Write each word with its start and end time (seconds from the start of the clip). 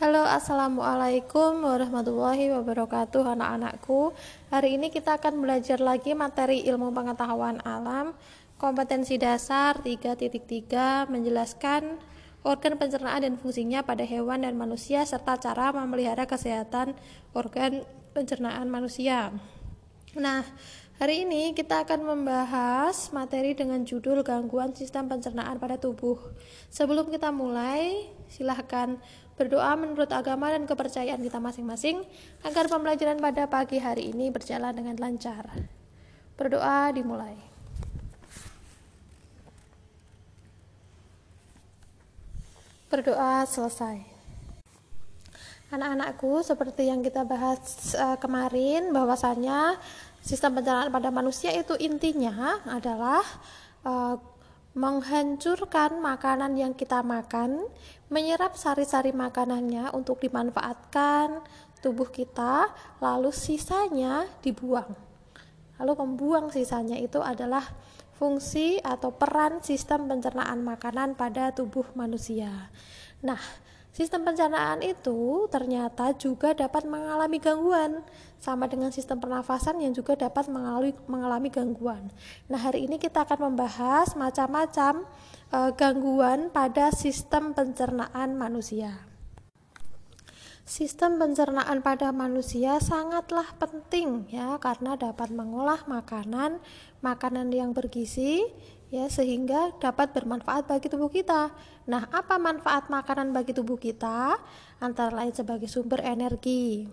Halo, 0.00 0.24
assalamualaikum 0.24 1.60
warahmatullahi 1.60 2.48
wabarakatuh, 2.56 3.36
anak-anakku. 3.36 4.16
Hari 4.48 4.80
ini 4.80 4.88
kita 4.88 5.20
akan 5.20 5.44
belajar 5.44 5.76
lagi 5.76 6.16
materi 6.16 6.64
ilmu 6.64 6.88
pengetahuan 6.88 7.60
alam, 7.68 8.16
kompetensi 8.56 9.20
dasar 9.20 9.76
3.3, 9.84 11.04
menjelaskan 11.04 12.00
organ 12.40 12.80
pencernaan 12.80 13.28
dan 13.28 13.36
fungsinya 13.36 13.84
pada 13.84 14.00
hewan 14.08 14.40
dan 14.48 14.56
manusia, 14.56 15.04
serta 15.04 15.36
cara 15.36 15.68
memelihara 15.76 16.24
kesehatan 16.24 16.96
organ 17.36 17.84
pencernaan 18.16 18.72
manusia. 18.72 19.36
Nah, 20.16 20.48
hari 20.96 21.28
ini 21.28 21.52
kita 21.52 21.84
akan 21.84 22.08
membahas 22.08 23.12
materi 23.12 23.52
dengan 23.52 23.84
judul 23.84 24.24
gangguan 24.24 24.72
sistem 24.72 25.12
pencernaan 25.12 25.60
pada 25.60 25.76
tubuh. 25.76 26.16
Sebelum 26.72 27.12
kita 27.12 27.28
mulai, 27.28 28.08
silahkan 28.32 28.96
Berdoa 29.40 29.72
menurut 29.72 30.12
agama 30.12 30.52
dan 30.52 30.68
kepercayaan 30.68 31.24
kita 31.24 31.40
masing-masing 31.40 32.04
agar 32.44 32.68
pembelajaran 32.68 33.16
pada 33.16 33.48
pagi 33.48 33.80
hari 33.80 34.12
ini 34.12 34.28
berjalan 34.28 34.76
dengan 34.76 35.00
lancar. 35.00 35.48
Berdoa 36.36 36.92
dimulai. 36.92 37.40
Berdoa 42.92 43.48
selesai. 43.48 44.04
Anak-anakku, 45.72 46.44
seperti 46.44 46.92
yang 46.92 47.00
kita 47.00 47.24
bahas 47.24 47.96
uh, 47.96 48.20
kemarin, 48.20 48.92
bahwasanya 48.92 49.80
sistem 50.20 50.60
pencernaan 50.60 50.92
pada 50.92 51.08
manusia 51.08 51.48
itu 51.56 51.80
intinya 51.80 52.60
adalah 52.68 53.24
uh, 53.88 54.20
menghancurkan 54.74 55.98
makanan 55.98 56.54
yang 56.54 56.72
kita 56.78 57.02
makan, 57.02 57.66
menyerap 58.06 58.54
sari-sari 58.54 59.10
makanannya 59.10 59.90
untuk 59.90 60.22
dimanfaatkan 60.22 61.42
tubuh 61.82 62.06
kita, 62.12 62.70
lalu 63.02 63.34
sisanya 63.34 64.28
dibuang. 64.44 64.94
Lalu 65.80 65.92
membuang 65.96 66.52
sisanya 66.52 67.00
itu 67.00 67.18
adalah 67.24 67.64
fungsi 68.20 68.76
atau 68.84 69.16
peran 69.16 69.64
sistem 69.64 70.04
pencernaan 70.04 70.60
makanan 70.60 71.16
pada 71.16 71.56
tubuh 71.56 71.88
manusia. 71.96 72.68
Nah, 73.24 73.40
Sistem 73.90 74.22
pencernaan 74.22 74.86
itu 74.86 75.50
ternyata 75.50 76.14
juga 76.14 76.54
dapat 76.54 76.86
mengalami 76.86 77.42
gangguan, 77.42 78.06
sama 78.38 78.70
dengan 78.70 78.94
sistem 78.94 79.18
pernafasan 79.18 79.82
yang 79.82 79.90
juga 79.90 80.14
dapat 80.14 80.46
mengalami, 80.46 80.94
mengalami 81.10 81.50
gangguan. 81.50 82.06
Nah, 82.46 82.56
hari 82.56 82.86
ini 82.86 83.02
kita 83.02 83.26
akan 83.26 83.50
membahas 83.50 84.14
macam-macam 84.14 85.04
e, 85.50 85.58
gangguan 85.74 86.48
pada 86.54 86.94
sistem 86.94 87.50
pencernaan 87.50 88.38
manusia. 88.38 89.09
Sistem 90.70 91.18
pencernaan 91.18 91.82
pada 91.82 92.14
manusia 92.14 92.78
sangatlah 92.78 93.58
penting 93.58 94.30
ya 94.30 94.54
karena 94.62 94.94
dapat 94.94 95.34
mengolah 95.34 95.82
makanan, 95.90 96.62
makanan 97.02 97.50
yang 97.50 97.74
bergizi 97.74 98.46
ya 98.94 99.10
sehingga 99.10 99.74
dapat 99.82 100.14
bermanfaat 100.14 100.70
bagi 100.70 100.86
tubuh 100.86 101.10
kita. 101.10 101.50
Nah, 101.90 102.06
apa 102.14 102.38
manfaat 102.38 102.86
makanan 102.86 103.34
bagi 103.34 103.50
tubuh 103.50 103.82
kita? 103.82 104.38
Antara 104.78 105.10
lain 105.10 105.34
sebagai 105.34 105.66
sumber 105.66 106.06
energi. 106.06 106.86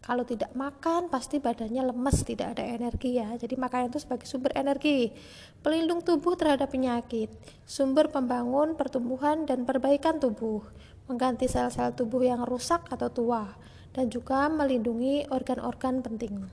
Kalau 0.00 0.24
tidak 0.24 0.56
makan 0.56 1.12
pasti 1.12 1.36
badannya 1.36 1.92
lemes, 1.92 2.24
tidak 2.24 2.56
ada 2.56 2.64
energi 2.64 3.20
ya. 3.20 3.28
Jadi 3.36 3.60
makanan 3.60 3.92
itu 3.92 4.00
sebagai 4.00 4.24
sumber 4.24 4.56
energi, 4.56 5.12
pelindung 5.60 6.00
tubuh 6.00 6.32
terhadap 6.32 6.72
penyakit, 6.72 7.28
sumber 7.68 8.08
pembangun 8.08 8.72
pertumbuhan 8.72 9.44
dan 9.44 9.66
perbaikan 9.66 10.16
tubuh, 10.16 10.62
mengganti 11.06 11.46
sel-sel 11.50 11.94
tubuh 11.94 12.22
yang 12.22 12.42
rusak 12.46 12.86
atau 12.90 13.10
tua, 13.10 13.54
dan 13.94 14.10
juga 14.12 14.46
melindungi 14.52 15.26
organ-organ 15.32 16.04
penting. 16.04 16.46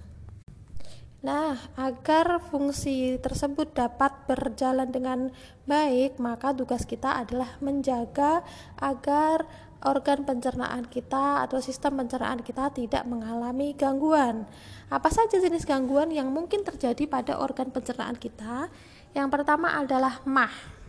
Nah, 1.24 1.56
agar 1.80 2.44
fungsi 2.52 3.16
tersebut 3.16 3.72
dapat 3.72 4.12
berjalan 4.28 4.92
dengan 4.92 5.32
baik, 5.64 6.20
maka 6.20 6.52
tugas 6.52 6.84
kita 6.84 7.16
adalah 7.24 7.56
menjaga 7.64 8.44
agar 8.76 9.48
organ 9.88 10.28
pencernaan 10.28 10.84
kita 10.88 11.44
atau 11.48 11.64
sistem 11.64 12.04
pencernaan 12.04 12.44
kita 12.44 12.76
tidak 12.76 13.08
mengalami 13.08 13.72
gangguan. 13.72 14.44
Apa 14.92 15.08
saja 15.12 15.40
jenis 15.40 15.64
gangguan 15.64 16.12
yang 16.12 16.28
mungkin 16.28 16.64
terjadi 16.68 17.08
pada 17.08 17.40
organ 17.40 17.72
pencernaan 17.72 18.20
kita? 18.20 18.68
Yang 19.16 19.28
pertama 19.32 19.80
adalah 19.80 20.20
mah. 20.28 20.83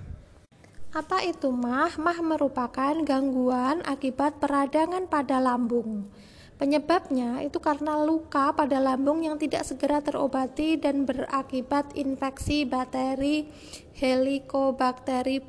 Apa 0.94 1.26
itu 1.26 1.50
mah? 1.50 1.90
Mah 1.98 2.22
merupakan 2.22 2.94
gangguan 3.02 3.82
akibat 3.82 4.38
peradangan 4.38 5.10
pada 5.10 5.42
lambung. 5.42 6.06
Penyebabnya 6.54 7.42
itu 7.42 7.58
karena 7.58 7.98
luka 7.98 8.54
pada 8.54 8.78
lambung 8.78 9.26
yang 9.26 9.34
tidak 9.34 9.66
segera 9.66 9.98
terobati 9.98 10.78
dan 10.78 11.02
berakibat 11.02 11.98
infeksi 11.98 12.62
bakteri 12.62 13.50
Helicobacter 13.98 15.42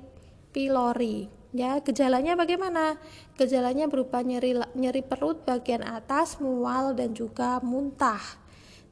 pylori. 0.50 1.30
Ya, 1.54 1.78
gejalanya 1.78 2.34
bagaimana? 2.34 2.98
Gejalanya 3.38 3.86
berupa 3.86 4.26
nyeri 4.26 4.58
nyeri 4.74 5.06
perut 5.06 5.46
bagian 5.46 5.86
atas, 5.86 6.42
mual 6.42 6.98
dan 6.98 7.14
juga 7.14 7.62
muntah. 7.62 8.42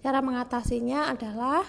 Cara 0.06 0.22
mengatasinya 0.22 1.10
adalah 1.10 1.66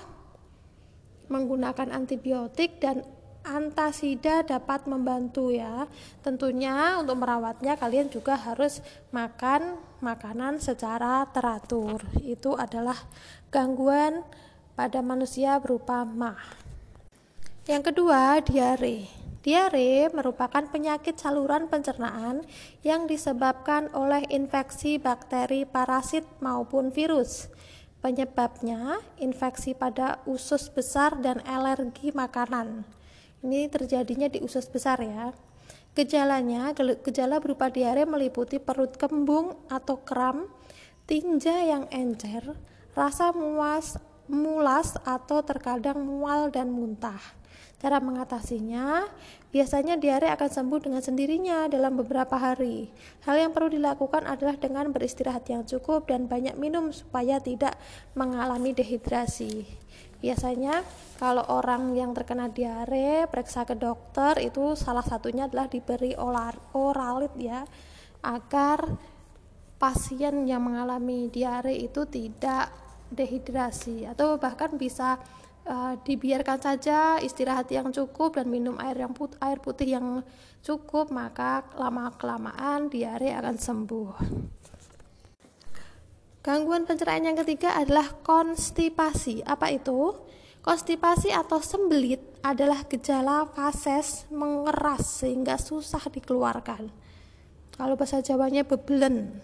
menggunakan 1.32 1.88
antibiotik 1.88 2.84
dan 2.84 3.00
antasida 3.44 4.40
dapat 4.42 4.88
membantu 4.88 5.52
ya. 5.52 5.84
Tentunya 6.24 6.96
untuk 6.98 7.20
merawatnya 7.20 7.76
kalian 7.76 8.08
juga 8.08 8.34
harus 8.34 8.80
makan 9.12 9.76
makanan 10.00 10.58
secara 10.58 11.28
teratur. 11.30 12.00
Itu 12.24 12.56
adalah 12.56 12.96
gangguan 13.52 14.24
pada 14.74 15.04
manusia 15.04 15.60
berupa 15.60 16.02
mah. 16.02 16.40
Yang 17.64 17.92
kedua, 17.92 18.42
diare. 18.44 19.06
Diare 19.44 20.08
merupakan 20.08 20.64
penyakit 20.72 21.20
saluran 21.20 21.68
pencernaan 21.68 22.40
yang 22.80 23.04
disebabkan 23.04 23.92
oleh 23.92 24.24
infeksi 24.32 24.96
bakteri, 24.96 25.68
parasit 25.68 26.24
maupun 26.40 26.88
virus. 26.88 27.52
Penyebabnya 28.00 29.04
infeksi 29.20 29.76
pada 29.76 30.20
usus 30.24 30.72
besar 30.72 31.20
dan 31.20 31.44
alergi 31.44 32.12
makanan. 32.12 32.84
Ini 33.44 33.68
terjadinya 33.68 34.32
di 34.32 34.40
usus 34.40 34.64
besar 34.72 35.04
ya. 35.04 35.36
Gejalanya, 35.92 36.72
gejala 37.04 37.44
berupa 37.44 37.68
diare 37.68 38.08
meliputi 38.08 38.56
perut 38.56 38.96
kembung 38.96 39.52
atau 39.68 40.00
kram, 40.00 40.48
tinja 41.04 41.60
yang 41.60 41.84
encer, 41.92 42.56
rasa 42.96 43.36
muas, 43.36 44.00
mulas 44.24 44.96
atau 45.04 45.44
terkadang 45.44 46.00
mual 46.00 46.48
dan 46.48 46.72
muntah. 46.72 47.20
Cara 47.84 48.00
mengatasinya, 48.00 49.12
biasanya 49.52 50.00
diare 50.00 50.32
akan 50.32 50.48
sembuh 50.48 50.80
dengan 50.80 51.04
sendirinya 51.04 51.68
dalam 51.68 52.00
beberapa 52.00 52.40
hari. 52.40 52.88
Hal 53.28 53.44
yang 53.44 53.52
perlu 53.52 53.76
dilakukan 53.76 54.24
adalah 54.24 54.56
dengan 54.56 54.88
beristirahat 54.88 55.44
yang 55.52 55.68
cukup 55.68 56.08
dan 56.08 56.24
banyak 56.24 56.56
minum 56.56 56.88
supaya 56.96 57.44
tidak 57.44 57.76
mengalami 58.16 58.72
dehidrasi. 58.72 59.83
Biasanya 60.24 60.80
kalau 61.20 61.44
orang 61.52 61.92
yang 61.92 62.16
terkena 62.16 62.48
diare 62.48 63.28
periksa 63.28 63.68
ke 63.68 63.76
dokter 63.76 64.40
itu 64.40 64.72
salah 64.72 65.04
satunya 65.04 65.44
adalah 65.44 65.68
diberi 65.68 66.16
oralit 66.16 67.36
ya 67.36 67.60
agar 68.24 68.88
pasien 69.76 70.48
yang 70.48 70.64
mengalami 70.64 71.28
diare 71.28 71.76
itu 71.76 72.08
tidak 72.08 72.72
dehidrasi 73.12 74.08
atau 74.08 74.40
bahkan 74.40 74.80
bisa 74.80 75.20
uh, 75.68 75.92
dibiarkan 76.00 76.56
saja 76.56 77.20
istirahat 77.20 77.68
yang 77.68 77.92
cukup 77.92 78.40
dan 78.40 78.48
minum 78.48 78.80
air 78.80 79.04
yang 79.04 79.12
put 79.12 79.36
air 79.44 79.60
putih 79.60 80.00
yang 80.00 80.24
cukup 80.64 81.12
maka 81.12 81.68
lama 81.76 82.08
kelamaan 82.16 82.88
diare 82.88 83.36
akan 83.36 83.56
sembuh. 83.60 84.10
Gangguan 86.44 86.84
pencernaan 86.84 87.24
yang 87.24 87.40
ketiga 87.40 87.72
adalah 87.72 88.20
konstipasi. 88.20 89.40
Apa 89.48 89.72
itu? 89.72 90.12
Konstipasi 90.60 91.32
atau 91.32 91.64
sembelit 91.64 92.20
adalah 92.44 92.84
gejala 92.84 93.48
fases 93.48 94.28
mengeras 94.28 95.24
sehingga 95.24 95.56
susah 95.56 96.04
dikeluarkan. 96.12 96.92
Kalau 97.72 97.96
bahasa 97.96 98.20
Jawanya 98.20 98.60
bebelen. 98.60 99.40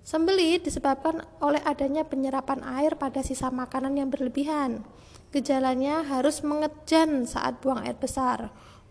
Sembelit 0.00 0.64
disebabkan 0.64 1.20
oleh 1.44 1.60
adanya 1.68 2.08
penyerapan 2.08 2.64
air 2.64 2.96
pada 2.96 3.20
sisa 3.20 3.52
makanan 3.52 4.00
yang 4.00 4.08
berlebihan. 4.08 4.80
Gejalanya 5.36 6.00
harus 6.00 6.40
mengejan 6.40 7.28
saat 7.28 7.60
buang 7.60 7.84
air 7.84 8.00
besar. 8.00 8.48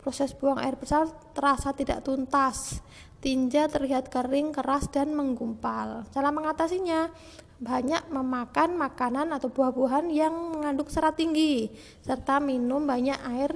Proses 0.10 0.34
buang 0.34 0.58
air 0.58 0.74
besar 0.74 1.06
terasa 1.38 1.70
tidak 1.70 2.02
tuntas. 2.02 2.82
Tinja 3.22 3.70
terlihat 3.70 4.10
kering, 4.10 4.50
keras, 4.50 4.90
dan 4.90 5.14
menggumpal. 5.14 6.02
Cara 6.10 6.34
mengatasinya 6.34 7.14
banyak 7.62 8.10
memakan 8.10 8.74
makanan 8.74 9.30
atau 9.38 9.54
buah-buahan 9.54 10.10
yang 10.10 10.34
mengandung 10.34 10.90
serat 10.90 11.14
tinggi 11.14 11.70
serta 12.02 12.42
minum 12.42 12.90
banyak 12.90 13.22
air 13.38 13.54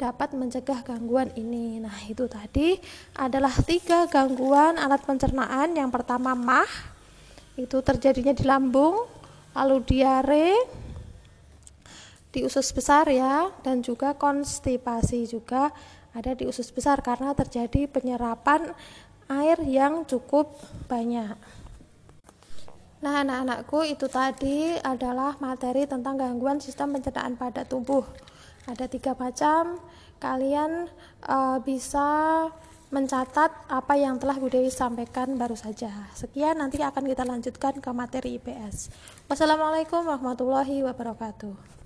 dapat 0.00 0.32
mencegah 0.32 0.80
gangguan 0.80 1.28
ini. 1.36 1.76
Nah, 1.76 2.08
itu 2.08 2.24
tadi 2.24 2.80
adalah 3.20 3.52
tiga 3.60 4.08
gangguan 4.08 4.80
alat 4.80 5.04
pencernaan. 5.04 5.76
Yang 5.76 5.92
pertama 5.92 6.32
mah, 6.32 6.72
itu 7.60 7.84
terjadinya 7.84 8.32
di 8.32 8.48
lambung, 8.48 8.96
lalu 9.52 9.84
diare, 9.84 10.56
di 12.32 12.42
usus 12.42 12.72
besar 12.72 13.06
ya, 13.12 13.52
dan 13.60 13.84
juga 13.84 14.16
konstipasi 14.16 15.28
juga 15.28 15.70
ada 16.16 16.32
di 16.32 16.48
usus 16.48 16.72
besar 16.72 17.04
karena 17.04 17.36
terjadi 17.36 17.88
penyerapan 17.88 18.72
air 19.28 19.60
yang 19.64 20.08
cukup 20.08 20.52
banyak. 20.88 21.36
Nah, 23.02 23.14
anak-anakku, 23.26 23.82
itu 23.84 24.06
tadi 24.06 24.78
adalah 24.78 25.36
materi 25.42 25.84
tentang 25.84 26.16
gangguan 26.16 26.62
sistem 26.62 26.94
pencernaan 26.94 27.34
pada 27.34 27.66
tubuh 27.66 28.06
ada 28.66 28.86
tiga 28.86 29.18
macam 29.18 29.82
kalian 30.22 30.86
uh, 31.26 31.58
bisa 31.58 32.46
mencatat 32.92 33.50
apa 33.72 33.96
yang 33.96 34.20
telah 34.20 34.36
Bu 34.36 34.52
Dewi 34.52 34.68
sampaikan 34.68 35.34
baru 35.34 35.56
saja. 35.56 36.12
Sekian 36.12 36.60
nanti 36.60 36.78
akan 36.78 37.08
kita 37.08 37.24
lanjutkan 37.24 37.80
ke 37.80 37.90
materi 37.90 38.36
IPS. 38.36 38.92
Wassalamualaikum 39.26 40.04
warahmatullahi 40.04 40.84
wabarakatuh. 40.84 41.81